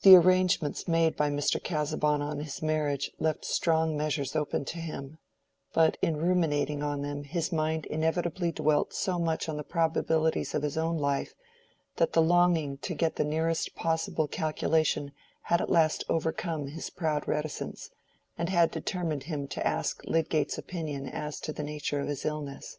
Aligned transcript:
The 0.00 0.16
arrangements 0.16 0.88
made 0.88 1.16
by 1.16 1.30
Mr. 1.30 1.62
Casaubon 1.62 2.20
on 2.20 2.40
his 2.40 2.60
marriage 2.60 3.12
left 3.20 3.44
strong 3.44 3.96
measures 3.96 4.34
open 4.34 4.64
to 4.64 4.78
him, 4.80 5.18
but 5.72 5.96
in 6.02 6.16
ruminating 6.16 6.82
on 6.82 7.02
them 7.02 7.22
his 7.22 7.52
mind 7.52 7.86
inevitably 7.86 8.50
dwelt 8.50 8.92
so 8.92 9.20
much 9.20 9.48
on 9.48 9.56
the 9.56 9.62
probabilities 9.62 10.56
of 10.56 10.64
his 10.64 10.76
own 10.76 10.98
life 10.98 11.36
that 11.98 12.14
the 12.14 12.20
longing 12.20 12.78
to 12.78 12.96
get 12.96 13.14
the 13.14 13.22
nearest 13.22 13.76
possible 13.76 14.26
calculation 14.26 15.12
had 15.42 15.60
at 15.60 15.70
last 15.70 16.02
overcome 16.08 16.66
his 16.66 16.90
proud 16.90 17.28
reticence, 17.28 17.90
and 18.36 18.48
had 18.48 18.72
determined 18.72 19.22
him 19.22 19.46
to 19.46 19.64
ask 19.64 20.02
Lydgate's 20.04 20.58
opinion 20.58 21.06
as 21.08 21.38
to 21.42 21.52
the 21.52 21.62
nature 21.62 22.00
of 22.00 22.08
his 22.08 22.24
illness. 22.24 22.78